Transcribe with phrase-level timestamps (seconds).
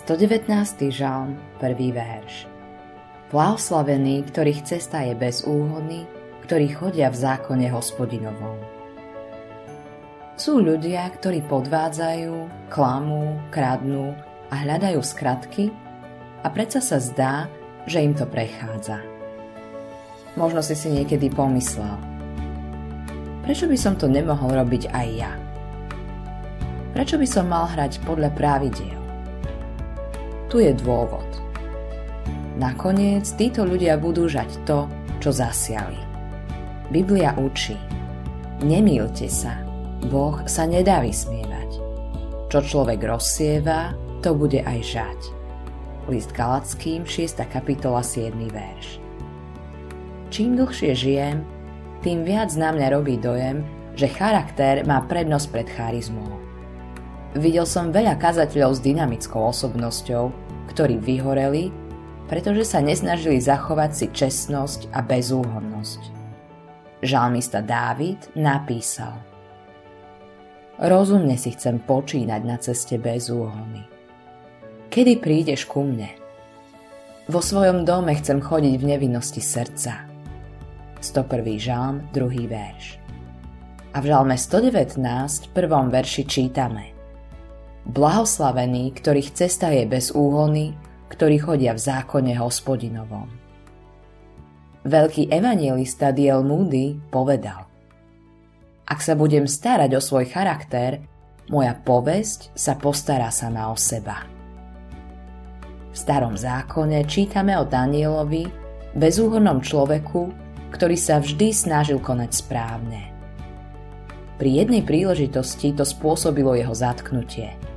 [0.00, 0.48] 119.
[0.88, 2.48] žalm, prvý verš.
[3.28, 6.08] Blahoslavený, ktorých cesta je bez úhony,
[6.48, 8.56] ktorí chodia v zákone hospodinovom.
[10.40, 12.32] Sú ľudia, ktorí podvádzajú,
[12.72, 14.16] klamú, kradnú
[14.48, 15.68] a hľadajú skratky
[16.40, 17.44] a predsa sa zdá,
[17.84, 19.04] že im to prechádza.
[20.32, 22.00] Možno si si niekedy pomyslel,
[23.44, 25.36] prečo by som to nemohol robiť aj ja?
[26.96, 28.99] Prečo by som mal hrať podľa pravidiel?
[30.50, 31.26] Tu je dôvod.
[32.58, 34.90] Nakoniec títo ľudia budú žať to,
[35.22, 35.96] čo zasiali.
[36.90, 37.78] Biblia učí.
[38.60, 39.62] Nemýlte sa.
[40.10, 41.78] Boh sa nedá vysmievať.
[42.50, 43.94] Čo človek rozsieva,
[44.26, 45.20] to bude aj žať.
[46.10, 47.46] List Galackým, 6.
[47.46, 48.34] kapitola, 7.
[48.50, 48.98] verš.
[50.34, 51.46] Čím dlhšie žijem,
[52.02, 53.62] tým viac na mňa robí dojem,
[53.94, 56.40] že charakter má prednosť pred charizmou.
[57.38, 61.74] Videl som veľa kazateľov s dynamickou osobnosťou, ktorí vyhoreli,
[62.30, 66.02] pretože sa nesnažili zachovať si čestnosť a bezúhonnosť.
[67.02, 69.18] Žalmista Dávid napísal
[70.80, 73.84] Rozumne si chcem počínať na ceste bez úhony.
[74.88, 76.08] Kedy prídeš ku mne?
[77.28, 80.08] Vo svojom dome chcem chodiť v nevinnosti srdca.
[81.04, 81.60] 101.
[81.60, 82.48] žalm, 2.
[82.48, 82.96] verš.
[83.92, 86.94] A v žalme 119, prvom verši čítame–
[87.90, 90.78] Blahoslavení, ktorých cesta je bez úhony,
[91.10, 93.26] ktorí chodia v zákone hospodinovom.
[94.86, 97.66] Veľký evangelista Diel Moody povedal
[98.86, 101.02] Ak sa budem starať o svoj charakter,
[101.50, 104.22] moja povesť sa postará sama o seba.
[105.90, 108.46] V starom zákone čítame o Danielovi,
[108.94, 110.30] bezúhodnom človeku,
[110.70, 113.10] ktorý sa vždy snažil konať správne.
[114.38, 117.50] Pri jednej príležitosti to spôsobilo jeho zatknutie–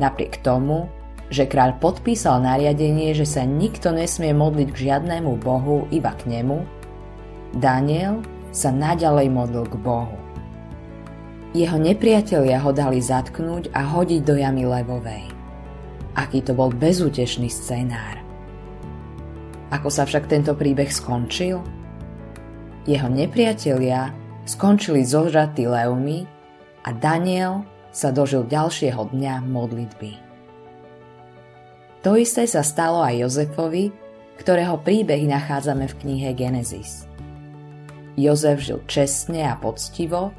[0.00, 0.90] Napriek tomu,
[1.30, 6.62] že kráľ podpísal nariadenie, že sa nikto nesmie modliť k žiadnemu bohu, iba k nemu,
[7.54, 8.18] Daniel
[8.50, 10.18] sa naďalej modlil k Bohu.
[11.54, 15.30] Jeho nepriatelia ho dali zatknúť a hodiť do jamy levovej.
[16.18, 18.18] Aký to bol bezútešný scenár.
[19.70, 21.62] Ako sa však tento príbeh skončil?
[22.90, 24.10] Jeho nepriatelia
[24.46, 26.26] skončili zožratí levmi
[26.82, 27.62] a Daniel
[27.94, 30.12] sa dožil ďalšieho dňa modlitby.
[32.02, 33.94] To isté sa stalo aj Jozefovi,
[34.36, 37.06] ktorého príbehy nachádzame v knihe Genesis.
[38.18, 40.34] Jozef žil čestne a poctivo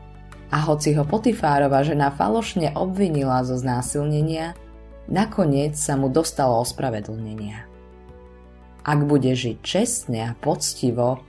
[0.51, 4.53] a hoci ho Potifárova žena falošne obvinila zo znásilnenia,
[5.07, 7.65] nakoniec sa mu dostalo ospravedlnenia.
[8.85, 11.23] Ak bude žiť čestne a poctivo,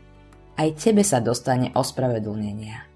[0.61, 2.96] aj tebe sa dostane ospravedlnenia.